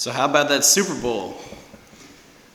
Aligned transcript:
So, 0.00 0.10
how 0.12 0.24
about 0.24 0.48
that 0.48 0.64
Super 0.64 0.98
Bowl? 0.98 1.36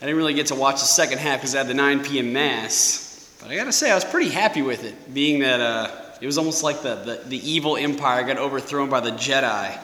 I 0.01 0.05
didn't 0.07 0.17
really 0.17 0.33
get 0.33 0.47
to 0.47 0.55
watch 0.55 0.79
the 0.79 0.87
second 0.87 1.19
half 1.19 1.41
because 1.41 1.53
I 1.53 1.59
had 1.59 1.67
the 1.67 1.75
9 1.75 2.03
p.m. 2.03 2.33
Mass. 2.33 3.37
But 3.39 3.51
I 3.51 3.55
gotta 3.55 3.71
say, 3.71 3.91
I 3.91 3.93
was 3.93 4.03
pretty 4.03 4.31
happy 4.31 4.63
with 4.63 4.83
it, 4.83 5.13
being 5.13 5.41
that 5.41 5.61
uh, 5.61 5.91
it 6.19 6.25
was 6.25 6.39
almost 6.39 6.63
like 6.63 6.81
the, 6.81 6.95
the, 6.95 7.21
the 7.23 7.47
evil 7.47 7.77
empire 7.77 8.23
got 8.23 8.39
overthrown 8.39 8.89
by 8.89 8.99
the 8.99 9.11
Jedi, 9.11 9.79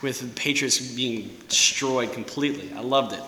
with 0.00 0.20
the 0.20 0.28
Patriots 0.28 0.78
being 0.94 1.36
destroyed 1.50 2.14
completely. 2.14 2.72
I 2.74 2.80
loved 2.80 3.12
it. 3.12 3.20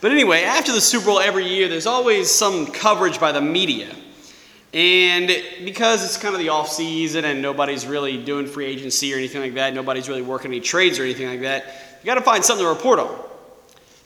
But 0.00 0.12
anyway, 0.12 0.44
after 0.44 0.70
the 0.70 0.80
Super 0.80 1.06
Bowl 1.06 1.18
every 1.18 1.48
year, 1.48 1.66
there's 1.66 1.88
always 1.88 2.30
some 2.30 2.68
coverage 2.68 3.18
by 3.18 3.32
the 3.32 3.40
media. 3.40 3.92
And 4.72 5.26
because 5.64 6.04
it's 6.04 6.16
kind 6.16 6.36
of 6.36 6.40
the 6.40 6.50
off 6.50 6.68
season 6.68 7.24
and 7.24 7.42
nobody's 7.42 7.84
really 7.84 8.22
doing 8.22 8.46
free 8.46 8.66
agency 8.66 9.12
or 9.12 9.16
anything 9.16 9.40
like 9.40 9.54
that, 9.54 9.74
nobody's 9.74 10.08
really 10.08 10.22
working 10.22 10.52
any 10.52 10.60
trades 10.60 11.00
or 11.00 11.02
anything 11.02 11.26
like 11.26 11.40
that, 11.40 11.85
you 12.06 12.12
got 12.12 12.20
to 12.20 12.24
find 12.24 12.44
something 12.44 12.64
to 12.64 12.70
report 12.70 13.00
on. 13.00 13.18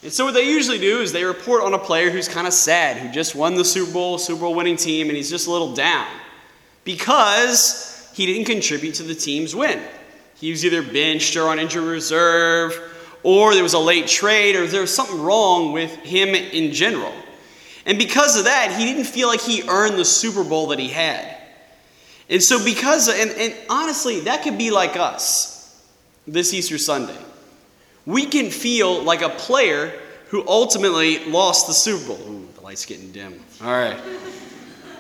And 0.02 0.10
so 0.10 0.24
what 0.24 0.32
they 0.32 0.48
usually 0.48 0.78
do 0.78 1.02
is 1.02 1.12
they 1.12 1.22
report 1.22 1.62
on 1.62 1.74
a 1.74 1.78
player 1.78 2.08
who's 2.08 2.28
kind 2.28 2.46
of 2.46 2.54
sad, 2.54 2.96
who 2.96 3.12
just 3.12 3.34
won 3.34 3.56
the 3.56 3.64
Super 3.64 3.92
Bowl, 3.92 4.16
Super 4.16 4.41
Bowl 4.41 4.54
winning 4.54 4.77
team, 4.77 5.08
and 5.08 5.16
he's 5.18 5.28
just 5.28 5.46
a 5.46 5.50
little 5.50 5.74
down 5.74 6.06
because 6.84 8.10
he 8.14 8.24
didn't 8.24 8.46
contribute 8.46 8.94
to 8.94 9.02
the 9.02 9.14
team's 9.14 9.55
win. 9.55 9.82
He 10.36 10.50
was 10.50 10.64
either 10.64 10.82
benched 10.82 11.36
or 11.36 11.48
on 11.48 11.58
injury 11.58 11.86
reserve, 11.86 12.72
or 13.22 13.52
there 13.52 13.62
was 13.62 13.74
a 13.74 13.78
late 13.78 14.06
trade, 14.06 14.56
or 14.56 14.66
there 14.66 14.80
was 14.80 14.94
something 14.94 15.20
wrong 15.20 15.72
with 15.72 15.94
him 15.96 16.30
in 16.30 16.72
general. 16.72 17.12
And 17.84 17.98
because 17.98 18.38
of 18.38 18.44
that, 18.44 18.74
he 18.78 18.86
didn't 18.86 19.08
feel 19.08 19.28
like 19.28 19.42
he 19.42 19.69
earned 19.69 19.98
the 19.98 20.06
Super 20.06 20.42
Bowl 20.42 20.69
that 20.69 20.78
he 20.78 20.88
had. 20.88 21.36
And 22.30 22.42
so, 22.42 22.64
because, 22.64 23.10
and, 23.10 23.30
and 23.32 23.55
honestly, 23.69 24.20
that 24.20 24.42
could 24.42 24.56
be 24.56 24.70
like 24.70 24.96
us 24.96 25.78
this 26.27 26.55
Easter 26.55 26.78
Sunday 26.78 27.19
we 28.06 28.27
can 28.27 28.50
feel 28.50 29.02
like 29.02 29.22
a 29.22 29.28
player 29.28 29.92
who 30.28 30.46
ultimately 30.46 31.25
lost 31.27 31.66
the 31.66 31.72
Super 31.72 32.08
Bowl. 32.08 32.20
Ooh, 32.28 32.48
the 32.55 32.61
light's 32.61 32.86
getting 32.86 33.11
dim. 33.11 33.41
All 33.62 33.72
right. 33.72 34.00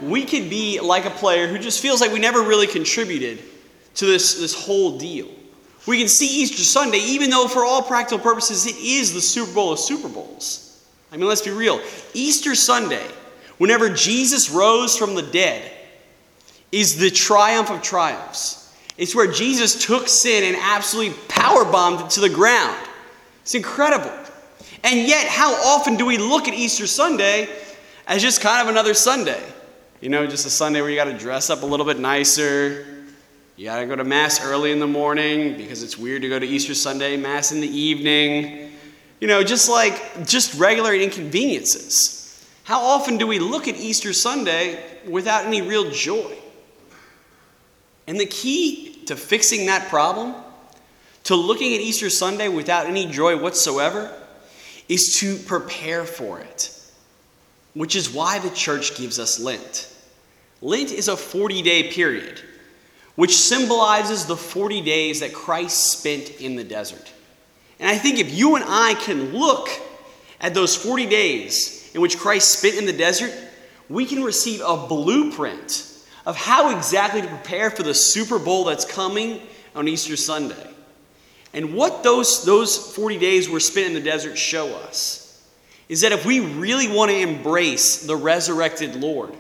We 0.02 0.24
could 0.24 0.50
be 0.50 0.80
like 0.80 1.04
a 1.04 1.10
player 1.10 1.46
who 1.46 1.58
just 1.58 1.80
feels 1.80 2.00
like 2.00 2.12
we 2.12 2.18
never 2.18 2.40
really 2.42 2.66
contributed 2.66 3.38
to 3.94 4.06
this, 4.06 4.38
this 4.38 4.54
whole 4.54 4.98
deal. 4.98 5.28
We 5.86 5.98
can 5.98 6.08
see 6.08 6.42
Easter 6.42 6.62
Sunday, 6.62 6.98
even 6.98 7.30
though 7.30 7.48
for 7.48 7.64
all 7.64 7.82
practical 7.82 8.18
purposes 8.18 8.66
it 8.66 8.76
is 8.76 9.12
the 9.14 9.20
Super 9.20 9.52
Bowl 9.52 9.72
of 9.72 9.78
Super 9.78 10.08
Bowls. 10.08 10.84
I 11.12 11.16
mean, 11.16 11.26
let's 11.26 11.42
be 11.42 11.50
real. 11.50 11.80
Easter 12.14 12.54
Sunday, 12.54 13.06
whenever 13.58 13.88
Jesus 13.88 14.50
rose 14.50 14.96
from 14.96 15.14
the 15.14 15.22
dead, 15.22 15.70
is 16.72 16.96
the 16.96 17.10
triumph 17.10 17.70
of 17.70 17.82
triumphs. 17.82 18.74
It's 18.96 19.14
where 19.14 19.30
Jesus 19.30 19.84
took 19.84 20.08
sin 20.08 20.44
and 20.44 20.56
absolutely 20.60 21.16
power 21.28 21.64
bombed 21.64 22.00
it 22.02 22.10
to 22.10 22.20
the 22.20 22.28
ground. 22.28 22.76
It's 23.42 23.54
incredible. 23.54 24.12
And 24.84 25.06
yet, 25.06 25.26
how 25.26 25.54
often 25.54 25.96
do 25.96 26.06
we 26.06 26.16
look 26.16 26.48
at 26.48 26.54
Easter 26.54 26.86
Sunday 26.86 27.48
as 28.06 28.22
just 28.22 28.40
kind 28.40 28.62
of 28.62 28.72
another 28.72 28.94
Sunday? 28.94 29.42
You 30.00 30.08
know, 30.08 30.26
just 30.26 30.46
a 30.46 30.50
Sunday 30.50 30.80
where 30.80 30.90
you 30.90 30.96
got 30.96 31.04
to 31.04 31.18
dress 31.18 31.50
up 31.50 31.62
a 31.62 31.66
little 31.66 31.84
bit 31.84 31.98
nicer. 31.98 32.86
You 33.56 33.66
got 33.66 33.80
to 33.80 33.86
go 33.86 33.96
to 33.96 34.04
Mass 34.04 34.42
early 34.42 34.72
in 34.72 34.78
the 34.80 34.86
morning 34.86 35.56
because 35.58 35.82
it's 35.82 35.98
weird 35.98 36.22
to 36.22 36.28
go 36.28 36.38
to 36.38 36.46
Easter 36.46 36.74
Sunday, 36.74 37.16
Mass 37.18 37.52
in 37.52 37.60
the 37.60 37.68
evening. 37.68 38.72
You 39.20 39.28
know, 39.28 39.44
just 39.44 39.68
like 39.68 40.26
just 40.26 40.58
regular 40.58 40.94
inconveniences. 40.94 42.46
How 42.64 42.80
often 42.80 43.18
do 43.18 43.26
we 43.26 43.38
look 43.38 43.68
at 43.68 43.76
Easter 43.76 44.14
Sunday 44.14 44.82
without 45.06 45.44
any 45.44 45.60
real 45.60 45.90
joy? 45.90 46.34
And 48.06 48.18
the 48.18 48.26
key 48.26 49.02
to 49.06 49.16
fixing 49.16 49.66
that 49.66 49.88
problem 49.88 50.34
to 51.30 51.36
looking 51.36 51.74
at 51.74 51.80
Easter 51.80 52.10
Sunday 52.10 52.48
without 52.48 52.86
any 52.86 53.06
joy 53.06 53.36
whatsoever 53.36 54.12
is 54.88 55.20
to 55.20 55.36
prepare 55.36 56.04
for 56.04 56.40
it, 56.40 56.76
which 57.72 57.94
is 57.94 58.10
why 58.10 58.40
the 58.40 58.50
church 58.50 58.96
gives 58.96 59.20
us 59.20 59.38
Lent. 59.38 59.94
Lent 60.60 60.90
is 60.90 61.06
a 61.06 61.16
40 61.16 61.62
day 61.62 61.84
period, 61.92 62.40
which 63.14 63.36
symbolizes 63.36 64.26
the 64.26 64.36
40 64.36 64.80
days 64.80 65.20
that 65.20 65.32
Christ 65.32 65.92
spent 66.00 66.40
in 66.40 66.56
the 66.56 66.64
desert. 66.64 67.12
And 67.78 67.88
I 67.88 67.96
think 67.96 68.18
if 68.18 68.34
you 68.34 68.56
and 68.56 68.64
I 68.66 68.94
can 68.94 69.32
look 69.32 69.68
at 70.40 70.52
those 70.52 70.74
40 70.74 71.06
days 71.06 71.92
in 71.94 72.00
which 72.00 72.18
Christ 72.18 72.58
spent 72.58 72.74
in 72.74 72.86
the 72.86 72.92
desert, 72.92 73.32
we 73.88 74.04
can 74.04 74.24
receive 74.24 74.62
a 74.62 74.76
blueprint 74.88 75.86
of 76.26 76.36
how 76.36 76.76
exactly 76.76 77.22
to 77.22 77.28
prepare 77.28 77.70
for 77.70 77.84
the 77.84 77.94
Super 77.94 78.40
Bowl 78.40 78.64
that's 78.64 78.84
coming 78.84 79.40
on 79.76 79.86
Easter 79.86 80.16
Sunday. 80.16 80.66
And 81.52 81.74
what 81.74 82.02
those, 82.02 82.44
those 82.44 82.94
40 82.94 83.18
days 83.18 83.48
were 83.48 83.60
spent 83.60 83.88
in 83.88 83.94
the 83.94 84.00
desert 84.00 84.38
show 84.38 84.68
us 84.68 85.26
is 85.88 86.02
that 86.02 86.12
if 86.12 86.24
we 86.24 86.40
really 86.40 86.86
want 86.86 87.10
to 87.10 87.16
embrace 87.16 88.06
the 88.06 88.14
resurrected 88.14 88.94
Lord, 88.94 89.34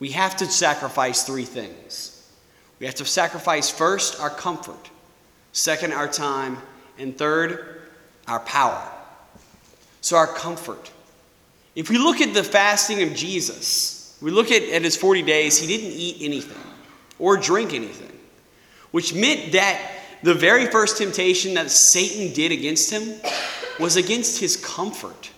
we 0.00 0.10
have 0.10 0.36
to 0.38 0.46
sacrifice 0.46 1.22
three 1.22 1.44
things. 1.44 2.12
We 2.80 2.86
have 2.86 2.96
to 2.96 3.04
sacrifice 3.04 3.70
first 3.70 4.20
our 4.20 4.28
comfort, 4.28 4.90
second, 5.52 5.92
our 5.92 6.08
time, 6.08 6.58
and 6.98 7.16
third, 7.16 7.82
our 8.26 8.40
power. 8.40 8.82
So, 10.00 10.16
our 10.16 10.26
comfort. 10.26 10.90
If 11.74 11.90
we 11.90 11.98
look 11.98 12.20
at 12.20 12.34
the 12.34 12.44
fasting 12.44 13.02
of 13.02 13.14
Jesus, 13.14 14.18
we 14.20 14.30
look 14.30 14.50
at, 14.50 14.62
at 14.64 14.82
his 14.82 14.96
40 14.96 15.22
days, 15.22 15.58
he 15.58 15.66
didn't 15.66 15.92
eat 15.92 16.16
anything 16.20 16.62
or 17.18 17.36
drink 17.36 17.72
anything, 17.72 18.12
which 18.90 19.14
meant 19.14 19.52
that 19.52 19.95
the 20.22 20.34
very 20.34 20.66
first 20.66 20.98
temptation 20.98 21.54
that 21.54 21.70
Satan 21.70 22.32
did 22.32 22.52
against 22.52 22.90
him 22.90 23.20
was 23.78 23.96
against 23.96 24.40
his 24.40 24.56
comfort. 24.56 25.30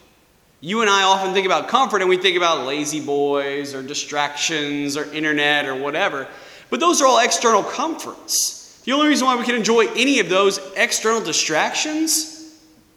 You 0.60 0.80
and 0.80 0.90
I 0.90 1.02
often 1.02 1.34
think 1.34 1.46
about 1.46 1.68
comfort 1.68 2.00
and 2.00 2.08
we 2.08 2.16
think 2.16 2.36
about 2.36 2.64
La-Z-Boys 2.64 3.74
or 3.74 3.82
distractions 3.82 4.96
or 4.96 5.04
internet 5.12 5.66
or 5.66 5.74
whatever, 5.74 6.26
but 6.70 6.80
those 6.80 7.00
are 7.00 7.06
all 7.06 7.20
external 7.20 7.62
comforts. 7.62 8.80
The 8.84 8.92
only 8.92 9.08
reason 9.08 9.26
why 9.26 9.36
we 9.36 9.44
can 9.44 9.54
enjoy 9.54 9.86
any 9.94 10.18
of 10.18 10.28
those 10.28 10.58
external 10.76 11.20
distractions 11.20 12.34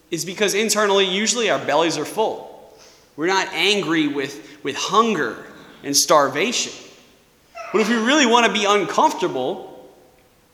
is 0.10 0.26
because 0.26 0.54
internally, 0.54 1.06
usually 1.06 1.50
our 1.50 1.64
bellies 1.64 1.98
are 1.98 2.06
full. 2.06 2.48
We're 3.16 3.28
not 3.28 3.48
angry 3.54 4.08
with, 4.08 4.64
with 4.64 4.76
hunger 4.76 5.46
and 5.84 5.96
starvation. 5.96 6.74
But 7.72 7.82
if 7.82 7.90
we 7.90 7.96
really 7.96 8.26
want 8.26 8.46
to 8.46 8.54
be 8.54 8.66
uncomfortable, 8.66 9.71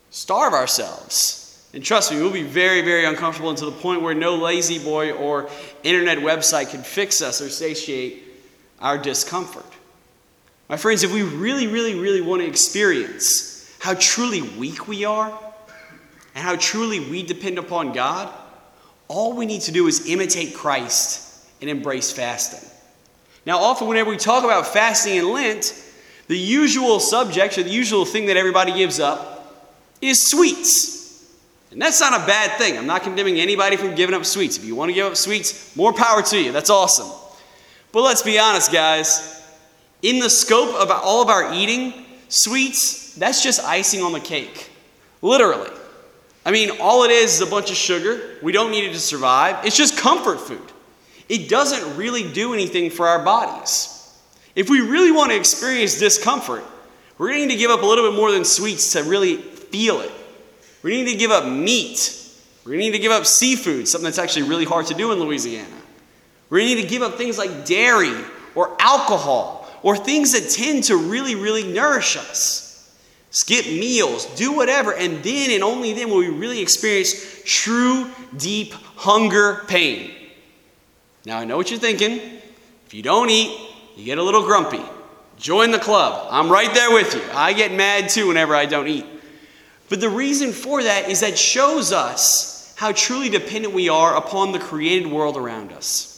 starve 0.09 0.53
ourselves. 0.53 1.44
And 1.73 1.84
trust 1.84 2.12
me, 2.12 2.18
we'll 2.18 2.31
be 2.31 2.44
very, 2.44 2.81
very 2.81 3.06
uncomfortable 3.06 3.53
to 3.53 3.66
the 3.66 3.72
point 3.72 4.01
where 4.01 4.13
no 4.13 4.35
La-Z-Boy 4.35 5.12
or 5.12 5.50
internet 5.84 6.19
website 6.19 6.72
can 6.72 6.81
fix 6.81 7.22
us 7.22 7.41
or 7.41 7.50
satiate 7.50 8.23
our 8.79 8.97
discomfort. 8.97 9.66
My 10.69 10.78
friends, 10.78 11.03
if 11.03 11.13
we 11.13 11.23
really, 11.23 11.68
really, 11.68 11.95
really 11.95 12.22
want 12.22 12.41
to 12.41 12.47
experience 12.47 13.75
how 13.79 13.94
truly 13.95 14.41
weak 14.41 14.88
we 14.88 15.06
are 15.06 15.38
and 16.35 16.44
how 16.44 16.56
truly 16.56 17.00
we 17.00 17.24
depend 17.24 17.57
upon 17.57 17.94
God, 17.94 18.34
all 19.07 19.34
we 19.34 19.45
need 19.45 19.62
to 19.62 19.72
do 19.72 19.88
is 19.88 20.07
imitate 20.07 20.53
Christ 20.53 21.45
and 21.62 21.69
embrace 21.69 22.12
fasting. 22.12 22.69
Now, 23.45 23.59
often, 23.59 23.88
whenever 23.88 24.09
we 24.09 24.18
talk 24.18 24.44
about 24.44 24.68
fasting 24.68 25.18
and 25.18 25.28
Lent, 25.29 25.74
the 26.28 26.38
usual 26.38 27.00
subject 27.00 27.57
or 27.57 27.63
the 27.63 27.69
usual 27.69 28.03
thing 28.03 28.25
that 28.25 28.35
everybody 28.35 28.74
gives 28.74 29.00
up 29.00 29.36
is 30.01 30.29
sweets. 30.29 30.97
And 31.71 31.81
that's 31.81 31.99
not 31.99 32.13
a 32.13 32.25
bad 32.25 32.57
thing. 32.57 32.77
I'm 32.77 32.87
not 32.87 33.03
condemning 33.03 33.39
anybody 33.39 33.75
from 33.75 33.93
giving 33.95 34.15
up 34.15 34.25
sweets. 34.25 34.57
If 34.57 34.65
you 34.65 34.75
want 34.75 34.89
to 34.89 34.93
give 34.93 35.05
up 35.05 35.17
sweets, 35.17 35.75
more 35.75 35.93
power 35.93 36.21
to 36.21 36.39
you. 36.39 36.51
That's 36.51 36.69
awesome. 36.69 37.09
But 37.91 38.01
let's 38.03 38.21
be 38.21 38.39
honest, 38.39 38.71
guys. 38.71 39.33
In 40.01 40.19
the 40.19 40.29
scope 40.29 40.75
of 40.75 40.89
all 40.91 41.21
of 41.21 41.29
our 41.29 41.53
eating, 41.53 42.05
sweets, 42.29 43.15
that's 43.15 43.43
just 43.43 43.63
icing 43.63 44.01
on 44.01 44.11
the 44.13 44.19
cake. 44.19 44.69
Literally. 45.21 45.71
I 46.45 46.51
mean, 46.51 46.69
all 46.79 47.03
it 47.03 47.11
is 47.11 47.35
is 47.35 47.41
a 47.41 47.45
bunch 47.45 47.71
of 47.71 47.75
sugar. 47.75 48.38
We 48.41 48.53
don't 48.53 48.71
need 48.71 48.85
it 48.85 48.93
to 48.93 49.00
survive. 49.00 49.65
It's 49.65 49.75
just 49.75 49.97
comfort 49.97 50.39
food. 50.39 50.61
It 51.27 51.50
doesn't 51.50 51.97
really 51.97 52.31
do 52.31 52.53
anything 52.53 52.89
for 52.89 53.07
our 53.07 53.23
bodies. 53.23 53.93
If 54.55 54.69
we 54.69 54.79
really 54.79 55.11
want 55.11 55.31
to 55.31 55.38
experience 55.38 56.00
discomfort, 56.00 56.63
we're 57.17 57.27
going 57.29 57.41
to 57.41 57.47
need 57.47 57.53
to 57.53 57.59
give 57.59 57.71
up 57.71 57.81
a 57.81 57.85
little 57.85 58.09
bit 58.09 58.15
more 58.15 58.31
than 58.31 58.45
sweets 58.45 58.93
to 58.93 59.03
really 59.03 59.43
feel 59.71 60.01
it. 60.01 60.11
We 60.83 60.91
need 60.91 61.11
to 61.11 61.17
give 61.17 61.31
up 61.31 61.45
meat. 61.45 62.13
We 62.65 62.77
need 62.77 62.91
to 62.91 62.99
give 62.99 63.11
up 63.11 63.25
seafood, 63.25 63.87
something 63.87 64.05
that's 64.05 64.19
actually 64.19 64.47
really 64.49 64.65
hard 64.65 64.87
to 64.87 64.93
do 64.93 65.11
in 65.11 65.19
Louisiana. 65.19 65.75
We 66.49 66.65
need 66.65 66.81
to 66.81 66.87
give 66.87 67.01
up 67.01 67.15
things 67.15 67.37
like 67.37 67.65
dairy 67.65 68.13
or 68.55 68.75
alcohol 68.79 69.67
or 69.83 69.95
things 69.95 70.33
that 70.33 70.49
tend 70.49 70.85
to 70.85 70.97
really, 70.97 71.35
really 71.35 71.63
nourish 71.63 72.17
us. 72.17 72.67
Skip 73.31 73.65
meals, 73.65 74.25
do 74.35 74.53
whatever, 74.53 74.93
and 74.93 75.23
then 75.23 75.51
and 75.51 75.63
only 75.63 75.93
then 75.93 76.09
will 76.09 76.17
we 76.17 76.29
really 76.29 76.61
experience 76.61 77.41
true, 77.45 78.09
deep 78.37 78.73
hunger 78.95 79.63
pain. 79.67 80.11
Now, 81.25 81.39
I 81.39 81.45
know 81.45 81.57
what 81.57 81.69
you're 81.69 81.79
thinking. 81.79 82.19
If 82.85 82.93
you 82.93 83.03
don't 83.03 83.29
eat, 83.29 83.59
you 83.95 84.05
get 84.05 84.17
a 84.17 84.23
little 84.23 84.43
grumpy. 84.43 84.81
Join 85.37 85.71
the 85.71 85.79
club. 85.79 86.27
I'm 86.31 86.49
right 86.49 86.73
there 86.73 86.91
with 86.91 87.13
you. 87.13 87.21
I 87.33 87.53
get 87.53 87.71
mad 87.71 88.09
too 88.09 88.27
whenever 88.27 88.55
I 88.55 88.65
don't 88.65 88.87
eat. 88.87 89.05
But 89.89 90.01
the 90.01 90.10
reason 90.10 90.51
for 90.51 90.84
that 90.84 91.10
is 91.10 91.22
that 91.22 91.38
shows 91.38 91.92
us 91.92 92.74
how 92.78 92.92
truly 92.92 93.30
dependent 93.30 93.74
we 93.74 93.89
are 93.89 94.18
upon 94.18 94.51
the 94.51 94.60
created 94.60 95.12
world 95.12 95.38
around 95.38 95.72
us. 95.72 96.13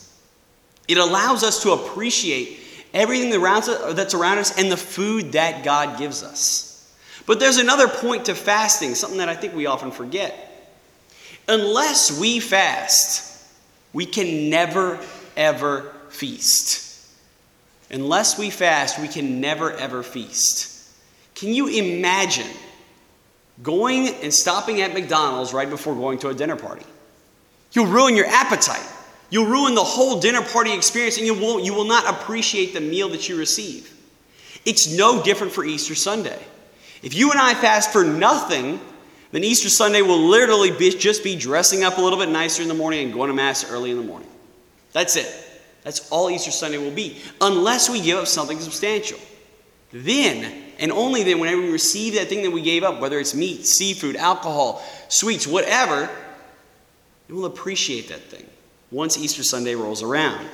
It 0.88 0.98
allows 0.98 1.44
us 1.44 1.62
to 1.63 1.71
appreciate 1.71 2.60
everything 2.94 3.30
that's 3.30 4.13
around 4.13 4.39
us 4.39 4.57
and 4.57 4.71
the 4.71 4.77
food 4.77 5.33
that 5.33 5.63
God 5.63 6.00
gives 6.00 6.24
us. 6.24 6.94
But 7.27 7.39
there's 7.39 7.57
another 7.57 7.88
point 7.88 8.25
to 8.25 8.36
fasting, 8.36 8.95
something 8.95 9.19
that 9.19 9.30
I 9.30 9.36
think 9.36 9.54
we 9.54 9.68
often 9.68 9.92
forget. 9.92 10.45
Unless 11.48 12.19
we 12.19 12.39
fast, 12.39 13.45
we 13.94 14.06
can 14.06 14.50
never, 14.50 15.00
ever 15.38 15.94
feast. 16.10 17.07
Unless 17.92 18.38
we 18.38 18.50
fast, 18.50 19.00
we 19.00 19.07
can 19.07 19.39
never, 19.39 19.71
ever 19.74 20.04
feast. 20.04 20.92
Can 21.36 21.54
you 21.54 21.68
imagine 21.68 22.48
going 23.61 24.07
and 24.07 24.33
stopping 24.33 24.81
at 24.81 24.94
McDonald's 24.94 25.53
right 25.53 25.69
before 25.69 25.95
going 25.95 26.19
to 26.19 26.29
a 26.29 26.33
dinner 26.33 26.56
party? 26.56 26.85
You'll 27.71 27.88
ruin 27.88 28.15
your 28.15 28.27
appetite. 28.27 28.85
You'll 29.29 29.45
ruin 29.45 29.75
the 29.75 29.83
whole 29.83 30.19
dinner 30.19 30.41
party 30.41 30.73
experience 30.73 31.17
and 31.17 31.25
you 31.25 31.33
will, 31.33 31.59
you 31.59 31.73
will 31.73 31.85
not 31.85 32.07
appreciate 32.07 32.73
the 32.73 32.81
meal 32.81 33.09
that 33.09 33.29
you 33.29 33.38
receive. 33.38 33.95
It's 34.65 34.91
no 34.91 35.23
different 35.23 35.53
for 35.53 35.63
Easter 35.63 35.95
Sunday. 35.95 36.39
If 37.01 37.13
you 37.13 37.31
and 37.31 37.39
I 37.39 37.53
fast 37.53 37.91
for 37.91 38.03
nothing, 38.03 38.79
then 39.31 39.44
Easter 39.44 39.69
Sunday 39.69 40.01
will 40.01 40.19
literally 40.19 40.71
be, 40.71 40.89
just 40.89 41.23
be 41.23 41.35
dressing 41.35 41.83
up 41.83 41.97
a 41.97 42.01
little 42.01 42.19
bit 42.19 42.29
nicer 42.29 42.61
in 42.61 42.67
the 42.67 42.73
morning 42.73 43.06
and 43.06 43.13
going 43.13 43.29
to 43.29 43.33
Mass 43.35 43.69
early 43.69 43.91
in 43.91 43.97
the 43.97 44.03
morning. 44.03 44.29
That's 44.91 45.15
it. 45.15 45.31
That's 45.83 46.09
all 46.09 46.29
Easter 46.29 46.51
Sunday 46.51 46.77
will 46.77 46.91
be, 46.91 47.21
unless 47.39 47.89
we 47.89 48.01
give 48.01 48.17
up 48.17 48.27
something 48.27 48.59
substantial. 48.59 49.19
Then, 49.91 50.69
and 50.79 50.93
only 50.93 51.23
then, 51.23 51.39
whenever 51.39 51.61
we 51.61 51.69
receive 51.69 52.15
that 52.15 52.29
thing 52.29 52.43
that 52.43 52.51
we 52.51 52.61
gave 52.61 52.83
up, 52.83 53.01
whether 53.01 53.19
it's 53.19 53.35
meat, 53.35 53.65
seafood, 53.65 54.15
alcohol, 54.15 54.81
sweets, 55.09 55.45
whatever, 55.45 56.09
we 57.27 57.35
will 57.35 57.45
appreciate 57.45 58.07
that 58.07 58.21
thing 58.21 58.45
once 58.89 59.17
Easter 59.17 59.43
Sunday 59.43 59.75
rolls 59.75 60.01
around. 60.01 60.47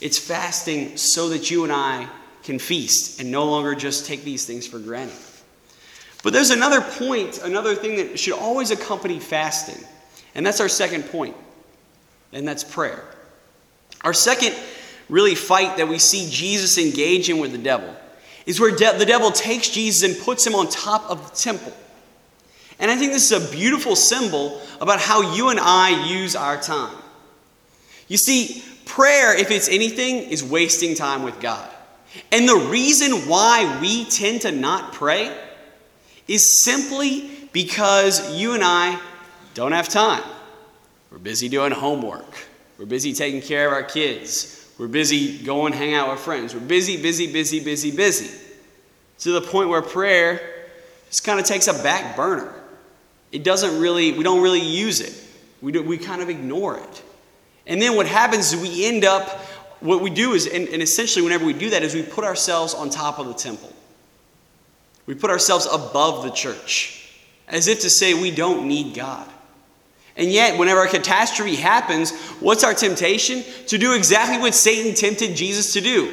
It's 0.00 0.18
fasting 0.18 0.96
so 0.96 1.28
that 1.28 1.50
you 1.50 1.62
and 1.62 1.72
I 1.72 2.08
can 2.42 2.58
feast 2.58 3.20
and 3.20 3.30
no 3.30 3.44
longer 3.44 3.76
just 3.76 4.04
take 4.04 4.24
these 4.24 4.44
things 4.44 4.66
for 4.66 4.80
granted. 4.80 5.16
But 6.24 6.32
there's 6.32 6.50
another 6.50 6.80
point, 6.80 7.38
another 7.44 7.76
thing 7.76 7.96
that 7.96 8.18
should 8.18 8.34
always 8.34 8.72
accompany 8.72 9.20
fasting, 9.20 9.82
and 10.34 10.44
that's 10.44 10.60
our 10.60 10.68
second 10.68 11.04
point, 11.04 11.36
and 12.32 12.46
that's 12.46 12.64
prayer. 12.64 13.04
Our 14.02 14.12
second 14.12 14.56
really 15.08 15.36
fight 15.36 15.76
that 15.76 15.86
we 15.86 15.98
see 15.98 16.28
Jesus 16.30 16.78
engaging 16.78 17.38
with 17.38 17.52
the 17.52 17.58
devil 17.58 17.94
is 18.48 18.58
where 18.58 18.74
de- 18.74 18.98
the 18.98 19.04
devil 19.04 19.30
takes 19.30 19.68
Jesus 19.68 20.02
and 20.02 20.24
puts 20.24 20.44
him 20.44 20.54
on 20.54 20.68
top 20.68 21.08
of 21.10 21.22
the 21.28 21.36
temple. 21.36 21.72
And 22.80 22.90
I 22.90 22.96
think 22.96 23.12
this 23.12 23.30
is 23.30 23.46
a 23.46 23.52
beautiful 23.54 23.94
symbol 23.94 24.62
about 24.80 25.00
how 25.00 25.34
you 25.34 25.50
and 25.50 25.60
I 25.60 26.08
use 26.08 26.34
our 26.34 26.56
time. 26.56 26.96
You 28.08 28.16
see, 28.16 28.64
prayer, 28.86 29.36
if 29.36 29.50
it's 29.50 29.68
anything, 29.68 30.30
is 30.30 30.42
wasting 30.42 30.94
time 30.94 31.24
with 31.24 31.38
God. 31.40 31.68
And 32.32 32.48
the 32.48 32.56
reason 32.56 33.28
why 33.28 33.78
we 33.82 34.06
tend 34.06 34.40
to 34.42 34.50
not 34.50 34.94
pray 34.94 35.36
is 36.26 36.64
simply 36.64 37.30
because 37.52 38.34
you 38.34 38.54
and 38.54 38.64
I 38.64 38.98
don't 39.52 39.72
have 39.72 39.90
time. 39.90 40.22
We're 41.10 41.18
busy 41.18 41.50
doing 41.50 41.72
homework. 41.72 42.46
We're 42.78 42.86
busy 42.86 43.12
taking 43.12 43.42
care 43.42 43.66
of 43.66 43.74
our 43.74 43.82
kids. 43.82 44.67
We're 44.78 44.86
busy 44.86 45.38
going 45.38 45.72
hang 45.72 45.94
out 45.94 46.10
with 46.10 46.20
friends. 46.20 46.54
We're 46.54 46.60
busy, 46.60 47.00
busy, 47.02 47.30
busy, 47.30 47.58
busy, 47.58 47.90
busy. 47.90 48.38
To 49.20 49.32
the 49.32 49.40
point 49.40 49.68
where 49.68 49.82
prayer 49.82 50.40
just 51.08 51.24
kind 51.24 51.40
of 51.40 51.46
takes 51.46 51.66
a 51.66 51.72
back 51.82 52.16
burner. 52.16 52.54
It 53.32 53.42
doesn't 53.42 53.80
really, 53.80 54.12
we 54.12 54.22
don't 54.22 54.42
really 54.42 54.60
use 54.60 55.00
it. 55.00 55.12
We, 55.60 55.72
do, 55.72 55.82
we 55.82 55.98
kind 55.98 56.22
of 56.22 56.28
ignore 56.28 56.78
it. 56.78 57.02
And 57.66 57.82
then 57.82 57.96
what 57.96 58.06
happens 58.06 58.52
is 58.52 58.60
we 58.60 58.86
end 58.86 59.04
up, 59.04 59.28
what 59.80 60.00
we 60.00 60.10
do 60.10 60.32
is, 60.32 60.46
and, 60.46 60.68
and 60.68 60.80
essentially 60.80 61.24
whenever 61.24 61.44
we 61.44 61.52
do 61.52 61.70
that, 61.70 61.82
is 61.82 61.94
we 61.94 62.02
put 62.02 62.24
ourselves 62.24 62.72
on 62.72 62.88
top 62.88 63.18
of 63.18 63.26
the 63.26 63.34
temple. 63.34 63.72
We 65.06 65.14
put 65.14 65.30
ourselves 65.30 65.66
above 65.66 66.22
the 66.22 66.30
church, 66.30 67.12
as 67.48 67.66
if 67.66 67.80
to 67.80 67.90
say 67.90 68.14
we 68.14 68.30
don't 68.30 68.68
need 68.68 68.94
God. 68.94 69.28
And 70.18 70.32
yet, 70.32 70.58
whenever 70.58 70.82
a 70.82 70.88
catastrophe 70.88 71.54
happens, 71.54 72.10
what's 72.40 72.64
our 72.64 72.74
temptation? 72.74 73.44
To 73.68 73.78
do 73.78 73.94
exactly 73.94 74.38
what 74.38 74.52
Satan 74.52 74.94
tempted 74.94 75.36
Jesus 75.36 75.72
to 75.72 75.80
do 75.80 76.12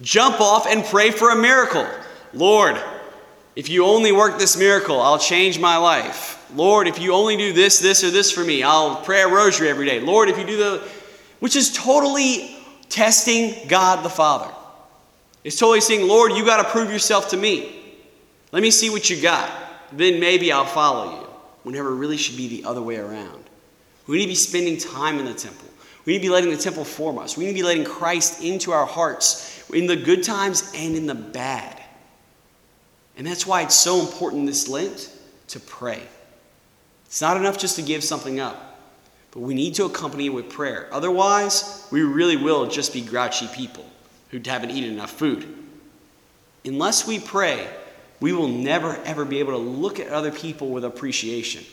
jump 0.00 0.40
off 0.40 0.66
and 0.66 0.84
pray 0.84 1.12
for 1.12 1.30
a 1.30 1.36
miracle. 1.36 1.86
Lord, 2.34 2.76
if 3.54 3.68
you 3.68 3.84
only 3.84 4.10
work 4.10 4.38
this 4.38 4.56
miracle, 4.56 5.00
I'll 5.00 5.18
change 5.18 5.60
my 5.60 5.76
life. 5.76 6.44
Lord, 6.54 6.88
if 6.88 6.98
you 6.98 7.14
only 7.14 7.36
do 7.36 7.52
this, 7.52 7.78
this, 7.78 8.02
or 8.02 8.10
this 8.10 8.32
for 8.32 8.42
me, 8.42 8.62
I'll 8.62 8.96
pray 8.96 9.22
a 9.22 9.28
rosary 9.28 9.68
every 9.68 9.86
day. 9.86 10.00
Lord, 10.00 10.28
if 10.28 10.38
you 10.38 10.44
do 10.44 10.56
the. 10.56 10.88
Which 11.40 11.56
is 11.56 11.72
totally 11.72 12.56
testing 12.88 13.68
God 13.68 14.04
the 14.04 14.10
Father. 14.10 14.52
It's 15.44 15.56
totally 15.56 15.80
saying, 15.80 16.06
Lord, 16.06 16.32
you 16.32 16.44
got 16.44 16.62
to 16.62 16.68
prove 16.68 16.90
yourself 16.90 17.30
to 17.30 17.36
me. 17.36 17.80
Let 18.52 18.62
me 18.62 18.70
see 18.70 18.90
what 18.90 19.08
you 19.10 19.20
got. 19.20 19.50
Then 19.92 20.20
maybe 20.20 20.52
I'll 20.52 20.64
follow 20.64 21.20
you. 21.20 21.21
Whenever 21.62 21.90
it 21.90 21.96
really 21.96 22.16
should 22.16 22.36
be 22.36 22.48
the 22.48 22.64
other 22.68 22.82
way 22.82 22.96
around. 22.96 23.44
We 24.06 24.16
need 24.16 24.24
to 24.24 24.28
be 24.30 24.34
spending 24.34 24.78
time 24.78 25.18
in 25.18 25.26
the 25.26 25.34
temple. 25.34 25.68
We 26.04 26.14
need 26.14 26.18
to 26.18 26.22
be 26.22 26.30
letting 26.30 26.50
the 26.50 26.56
temple 26.56 26.84
form 26.84 27.18
us. 27.18 27.36
We 27.36 27.44
need 27.44 27.52
to 27.52 27.58
be 27.58 27.62
letting 27.62 27.84
Christ 27.84 28.42
into 28.42 28.72
our 28.72 28.86
hearts 28.86 29.64
in 29.72 29.86
the 29.86 29.96
good 29.96 30.24
times 30.24 30.72
and 30.74 30.96
in 30.96 31.06
the 31.06 31.14
bad. 31.14 31.80
And 33.16 33.26
that's 33.26 33.46
why 33.46 33.62
it's 33.62 33.74
so 33.74 34.00
important 34.00 34.46
this 34.46 34.68
Lent 34.68 35.12
to 35.48 35.60
pray. 35.60 36.02
It's 37.06 37.20
not 37.20 37.36
enough 37.36 37.58
just 37.58 37.76
to 37.76 37.82
give 37.82 38.02
something 38.02 38.40
up, 38.40 38.80
but 39.30 39.40
we 39.40 39.54
need 39.54 39.74
to 39.74 39.84
accompany 39.84 40.26
it 40.26 40.30
with 40.30 40.48
prayer. 40.48 40.88
Otherwise, 40.90 41.86
we 41.90 42.02
really 42.02 42.36
will 42.36 42.66
just 42.66 42.92
be 42.92 43.02
grouchy 43.02 43.48
people 43.48 43.84
who 44.30 44.40
haven't 44.44 44.70
eaten 44.70 44.90
enough 44.90 45.10
food. 45.10 45.46
Unless 46.64 47.06
we 47.06 47.20
pray, 47.20 47.68
we 48.22 48.32
will 48.32 48.48
never 48.48 48.96
ever 49.04 49.24
be 49.24 49.40
able 49.40 49.52
to 49.52 49.58
look 49.58 49.98
at 49.98 50.06
other 50.06 50.30
people 50.30 50.68
with 50.68 50.84
appreciation. 50.84 51.64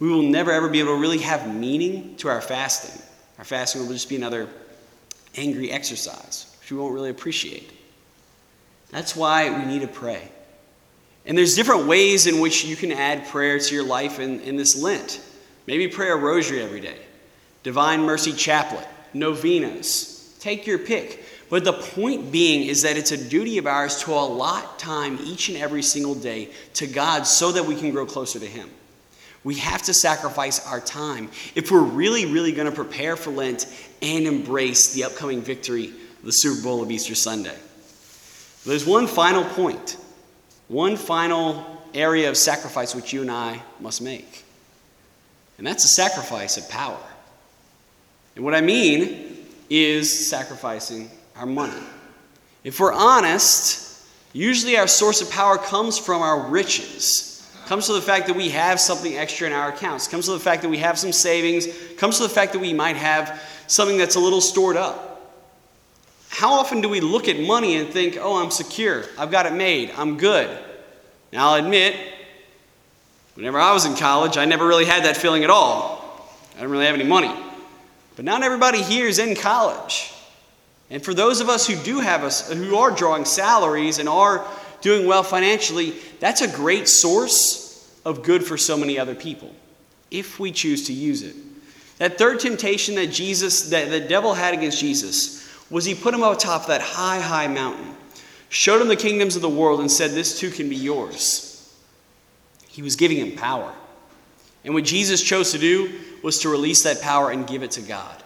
We 0.00 0.10
will 0.10 0.22
never 0.22 0.50
ever 0.50 0.68
be 0.68 0.80
able 0.80 0.96
to 0.96 1.00
really 1.00 1.18
have 1.18 1.54
meaning 1.54 2.16
to 2.16 2.28
our 2.28 2.40
fasting. 2.40 3.00
Our 3.38 3.44
fasting 3.44 3.82
will 3.82 3.92
just 3.92 4.08
be 4.08 4.16
another 4.16 4.48
angry 5.36 5.70
exercise, 5.70 6.54
which 6.60 6.72
we 6.72 6.78
won't 6.78 6.94
really 6.94 7.10
appreciate. 7.10 7.70
That's 8.90 9.14
why 9.14 9.50
we 9.50 9.66
need 9.66 9.82
to 9.82 9.88
pray. 9.88 10.28
And 11.24 11.38
there's 11.38 11.54
different 11.54 11.86
ways 11.86 12.26
in 12.26 12.40
which 12.40 12.64
you 12.64 12.74
can 12.74 12.90
add 12.90 13.28
prayer 13.28 13.60
to 13.60 13.74
your 13.74 13.84
life 13.84 14.18
in, 14.18 14.40
in 14.40 14.56
this 14.56 14.80
Lent. 14.82 15.20
Maybe 15.68 15.86
pray 15.86 16.08
a 16.08 16.16
rosary 16.16 16.60
every 16.60 16.80
day, 16.80 16.98
Divine 17.62 18.02
Mercy 18.02 18.32
Chaplet, 18.32 18.86
novenas. 19.14 20.36
Take 20.40 20.66
your 20.66 20.78
pick. 20.78 21.22
But 21.50 21.64
the 21.64 21.72
point 21.72 22.30
being 22.30 22.66
is 22.68 22.82
that 22.82 22.96
it's 22.96 23.10
a 23.10 23.28
duty 23.28 23.58
of 23.58 23.66
ours 23.66 24.02
to 24.02 24.12
allot 24.12 24.78
time 24.78 25.18
each 25.22 25.48
and 25.48 25.56
every 25.56 25.82
single 25.82 26.14
day 26.14 26.50
to 26.74 26.86
God 26.86 27.26
so 27.26 27.52
that 27.52 27.64
we 27.64 27.74
can 27.74 27.90
grow 27.90 28.04
closer 28.04 28.38
to 28.38 28.46
Him. 28.46 28.68
We 29.44 29.54
have 29.56 29.82
to 29.82 29.94
sacrifice 29.94 30.66
our 30.66 30.80
time 30.80 31.30
if 31.54 31.70
we're 31.70 31.80
really, 31.80 32.26
really 32.26 32.52
going 32.52 32.68
to 32.68 32.74
prepare 32.74 33.16
for 33.16 33.30
Lent 33.30 33.66
and 34.02 34.26
embrace 34.26 34.92
the 34.92 35.04
upcoming 35.04 35.40
victory, 35.40 35.92
the 36.22 36.32
Super 36.32 36.62
Bowl 36.62 36.82
of 36.82 36.90
Easter 36.90 37.14
Sunday. 37.14 37.56
There's 38.66 38.84
one 38.84 39.06
final 39.06 39.44
point, 39.44 39.96
one 40.66 40.96
final 40.96 41.64
area 41.94 42.28
of 42.28 42.36
sacrifice 42.36 42.94
which 42.94 43.12
you 43.12 43.22
and 43.22 43.30
I 43.30 43.62
must 43.80 44.02
make. 44.02 44.44
And 45.56 45.66
that's 45.66 45.84
a 45.84 45.88
sacrifice 45.88 46.58
of 46.58 46.68
power. 46.68 47.00
And 48.36 48.44
what 48.44 48.54
I 48.54 48.60
mean 48.60 49.46
is 49.70 50.28
sacrificing 50.28 51.10
our 51.38 51.46
money. 51.46 51.80
If 52.64 52.80
we're 52.80 52.92
honest, 52.92 54.04
usually 54.32 54.76
our 54.76 54.88
source 54.88 55.22
of 55.22 55.30
power 55.30 55.56
comes 55.56 55.98
from 55.98 56.20
our 56.20 56.48
riches. 56.48 57.26
Comes 57.66 57.86
to 57.86 57.92
the 57.92 58.02
fact 58.02 58.26
that 58.26 58.36
we 58.36 58.48
have 58.48 58.80
something 58.80 59.16
extra 59.16 59.46
in 59.46 59.52
our 59.52 59.68
accounts. 59.68 60.08
Comes 60.08 60.24
to 60.26 60.32
the 60.32 60.40
fact 60.40 60.62
that 60.62 60.68
we 60.68 60.78
have 60.78 60.98
some 60.98 61.12
savings. 61.12 61.68
Comes 61.96 62.16
to 62.16 62.24
the 62.24 62.28
fact 62.28 62.52
that 62.54 62.58
we 62.58 62.72
might 62.72 62.96
have 62.96 63.42
something 63.66 63.98
that's 63.98 64.16
a 64.16 64.20
little 64.20 64.40
stored 64.40 64.76
up. 64.76 65.36
How 66.30 66.54
often 66.54 66.80
do 66.80 66.88
we 66.88 67.00
look 67.00 67.28
at 67.28 67.38
money 67.38 67.76
and 67.76 67.88
think, 67.88 68.16
oh, 68.20 68.42
I'm 68.42 68.50
secure. 68.50 69.04
I've 69.18 69.30
got 69.30 69.46
it 69.46 69.52
made. 69.52 69.92
I'm 69.96 70.16
good. 70.16 70.48
Now, 71.32 71.50
I'll 71.50 71.64
admit, 71.64 71.94
whenever 73.34 73.58
I 73.60 73.72
was 73.72 73.84
in 73.84 73.94
college, 73.96 74.36
I 74.36 74.44
never 74.44 74.66
really 74.66 74.86
had 74.86 75.04
that 75.04 75.16
feeling 75.16 75.44
at 75.44 75.50
all. 75.50 76.32
I 76.52 76.60
didn't 76.60 76.70
really 76.70 76.86
have 76.86 76.94
any 76.94 77.04
money. 77.04 77.34
But 78.16 78.24
not 78.24 78.42
everybody 78.42 78.82
here 78.82 79.06
is 79.06 79.18
in 79.18 79.36
college. 79.36 80.12
And 80.90 81.04
for 81.04 81.12
those 81.12 81.40
of 81.40 81.48
us 81.48 81.66
who 81.66 81.76
do 81.76 82.00
have 82.00 82.24
us, 82.24 82.50
who 82.50 82.76
are 82.76 82.90
drawing 82.90 83.24
salaries 83.24 83.98
and 83.98 84.08
are 84.08 84.46
doing 84.80 85.06
well 85.06 85.22
financially, 85.22 85.94
that's 86.20 86.40
a 86.40 86.48
great 86.48 86.88
source 86.88 87.98
of 88.04 88.22
good 88.22 88.44
for 88.44 88.56
so 88.56 88.76
many 88.76 88.98
other 88.98 89.14
people 89.14 89.54
if 90.10 90.40
we 90.40 90.50
choose 90.50 90.86
to 90.86 90.92
use 90.92 91.22
it. 91.22 91.36
That 91.98 92.16
third 92.16 92.40
temptation 92.40 92.94
that 92.94 93.08
Jesus, 93.08 93.70
that 93.70 93.90
the 93.90 94.00
devil 94.00 94.32
had 94.32 94.54
against 94.54 94.78
Jesus, 94.78 95.52
was 95.70 95.84
he 95.84 95.94
put 95.94 96.14
him 96.14 96.22
up 96.22 96.38
top 96.38 96.62
of 96.62 96.68
that 96.68 96.80
high, 96.80 97.20
high 97.20 97.48
mountain, 97.48 97.94
showed 98.48 98.80
him 98.80 98.88
the 98.88 98.96
kingdoms 98.96 99.36
of 99.36 99.42
the 99.42 99.48
world, 99.48 99.80
and 99.80 99.90
said, 99.90 100.12
This 100.12 100.38
too 100.38 100.50
can 100.50 100.68
be 100.68 100.76
yours. 100.76 101.76
He 102.68 102.82
was 102.82 102.96
giving 102.96 103.18
him 103.18 103.36
power. 103.36 103.72
And 104.64 104.72
what 104.72 104.84
Jesus 104.84 105.22
chose 105.22 105.52
to 105.52 105.58
do 105.58 106.00
was 106.22 106.38
to 106.40 106.48
release 106.48 106.84
that 106.84 107.00
power 107.00 107.30
and 107.30 107.46
give 107.46 107.62
it 107.62 107.72
to 107.72 107.82
God. 107.82 108.22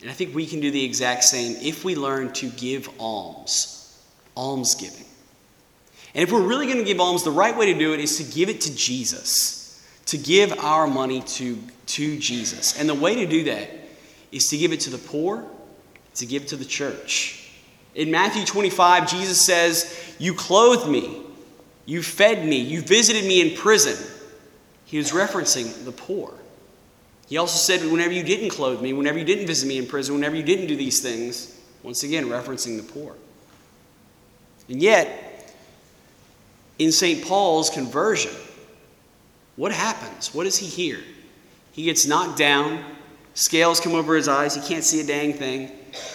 And 0.00 0.10
I 0.10 0.12
think 0.12 0.34
we 0.34 0.46
can 0.46 0.60
do 0.60 0.70
the 0.70 0.84
exact 0.84 1.24
same 1.24 1.56
if 1.60 1.84
we 1.84 1.96
learn 1.96 2.32
to 2.34 2.48
give 2.50 2.88
alms, 3.00 4.00
almsgiving. 4.36 5.04
And 6.14 6.22
if 6.22 6.32
we're 6.32 6.46
really 6.46 6.66
going 6.66 6.78
to 6.78 6.84
give 6.84 7.00
alms, 7.00 7.24
the 7.24 7.30
right 7.30 7.56
way 7.56 7.72
to 7.72 7.78
do 7.78 7.92
it 7.92 8.00
is 8.00 8.16
to 8.18 8.24
give 8.24 8.48
it 8.48 8.60
to 8.62 8.74
Jesus, 8.74 9.84
to 10.06 10.18
give 10.18 10.52
our 10.60 10.86
money 10.86 11.20
to, 11.22 11.58
to 11.86 12.18
Jesus. 12.18 12.78
And 12.78 12.88
the 12.88 12.94
way 12.94 13.16
to 13.16 13.26
do 13.26 13.44
that 13.44 13.70
is 14.30 14.48
to 14.48 14.56
give 14.56 14.72
it 14.72 14.80
to 14.80 14.90
the 14.90 14.98
poor, 14.98 15.44
to 16.14 16.26
give 16.26 16.42
it 16.42 16.48
to 16.48 16.56
the 16.56 16.64
church. 16.64 17.50
In 17.94 18.10
Matthew 18.10 18.44
25, 18.44 19.10
Jesus 19.10 19.44
says, 19.44 20.14
You 20.18 20.32
clothed 20.34 20.88
me, 20.88 21.22
you 21.84 22.02
fed 22.02 22.46
me, 22.46 22.58
you 22.58 22.80
visited 22.80 23.24
me 23.24 23.40
in 23.40 23.56
prison. 23.56 23.96
He 24.84 24.98
was 24.98 25.10
referencing 25.10 25.84
the 25.84 25.92
poor. 25.92 26.32
He 27.28 27.36
also 27.36 27.58
said, 27.58 27.90
Whenever 27.90 28.12
you 28.12 28.22
didn't 28.22 28.50
clothe 28.50 28.80
me, 28.80 28.92
whenever 28.92 29.18
you 29.18 29.24
didn't 29.24 29.46
visit 29.46 29.66
me 29.66 29.78
in 29.78 29.86
prison, 29.86 30.14
whenever 30.14 30.34
you 30.34 30.42
didn't 30.42 30.66
do 30.66 30.76
these 30.76 31.00
things, 31.00 31.60
once 31.82 32.02
again, 32.02 32.26
referencing 32.26 32.76
the 32.76 32.82
poor. 32.82 33.14
And 34.68 34.82
yet, 34.82 35.54
in 36.78 36.90
St. 36.90 37.24
Paul's 37.24 37.70
conversion, 37.70 38.32
what 39.56 39.72
happens? 39.72 40.34
What 40.34 40.44
does 40.44 40.56
he 40.56 40.66
hear? 40.66 41.00
He 41.72 41.84
gets 41.84 42.06
knocked 42.06 42.38
down, 42.38 42.82
scales 43.34 43.80
come 43.80 43.94
over 43.94 44.16
his 44.16 44.28
eyes, 44.28 44.54
he 44.54 44.60
can't 44.62 44.84
see 44.84 45.00
a 45.00 45.06
dang 45.06 45.32
thing, 45.32 45.70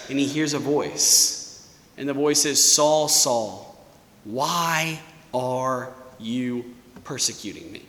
and 0.10 0.18
he 0.20 0.26
hears 0.26 0.54
a 0.54 0.60
voice. 0.60 1.70
And 1.98 2.10
the 2.10 2.14
voice 2.14 2.42
says, 2.42 2.74
Saul, 2.74 3.08
Saul, 3.08 3.78
why 4.24 5.00
are 5.34 5.92
you 6.20 6.74
persecuting 7.04 7.72
me? 7.72 7.86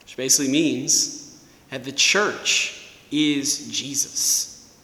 Which 0.00 0.16
basically 0.16 0.52
means 0.52 1.27
that 1.70 1.84
the 1.84 1.92
church 1.92 2.88
is 3.10 3.68
Jesus. 3.68 4.74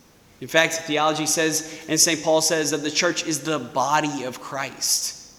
In 0.40 0.48
fact, 0.48 0.74
theology 0.74 1.26
says, 1.26 1.84
and 1.88 1.98
St. 1.98 2.22
Paul 2.22 2.40
says, 2.40 2.70
that 2.72 2.82
the 2.82 2.90
church 2.90 3.26
is 3.26 3.40
the 3.40 3.58
body 3.58 4.24
of 4.24 4.40
Christ, 4.40 5.32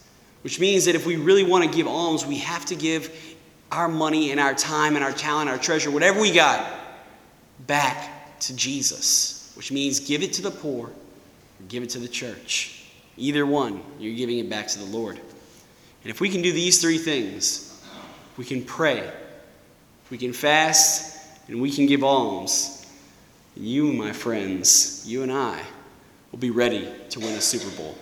which 0.43 0.59
means 0.59 0.85
that 0.85 0.95
if 0.95 1.05
we 1.05 1.15
really 1.15 1.43
want 1.43 1.63
to 1.63 1.75
give 1.75 1.87
alms, 1.87 2.25
we 2.25 2.37
have 2.39 2.65
to 2.65 2.75
give 2.75 3.35
our 3.71 3.87
money 3.87 4.31
and 4.31 4.39
our 4.39 4.53
time 4.53 4.95
and 4.95 5.03
our 5.03 5.11
talent, 5.11 5.49
our 5.49 5.57
treasure, 5.57 5.91
whatever 5.91 6.19
we 6.19 6.31
got, 6.31 6.71
back 7.67 8.39
to 8.39 8.55
Jesus, 8.55 9.51
which 9.55 9.71
means 9.71 9.99
give 9.99 10.23
it 10.23 10.33
to 10.33 10.41
the 10.41 10.51
poor 10.51 10.87
or 10.87 10.93
give 11.67 11.83
it 11.83 11.89
to 11.91 11.99
the 11.99 12.07
church. 12.07 12.85
Either 13.17 13.45
one, 13.45 13.81
you're 13.99 14.15
giving 14.15 14.39
it 14.39 14.49
back 14.49 14.67
to 14.67 14.79
the 14.79 14.85
Lord. 14.85 15.17
And 15.17 16.11
if 16.11 16.21
we 16.21 16.29
can 16.29 16.41
do 16.41 16.51
these 16.51 16.81
three 16.81 16.97
things, 16.97 17.81
we 18.37 18.45
can 18.45 18.63
pray, 18.63 19.09
we 20.09 20.17
can 20.17 20.33
fast, 20.33 21.14
and 21.47 21.61
we 21.61 21.71
can 21.71 21.85
give 21.85 22.03
alms, 22.03 22.85
you, 23.55 23.93
my 23.93 24.11
friends, 24.11 25.03
you 25.05 25.23
and 25.23 25.31
I, 25.31 25.61
will 26.31 26.39
be 26.39 26.49
ready 26.49 26.87
to 27.09 27.19
win 27.19 27.33
a 27.33 27.41
Super 27.41 27.75
Bowl. 27.77 27.95